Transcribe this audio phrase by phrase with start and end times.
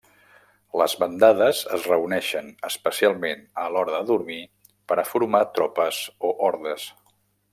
[0.81, 4.39] Les bandades es reuneixen, especialment a l'hora de dormir,
[4.93, 6.89] per a formar tropes o hordes.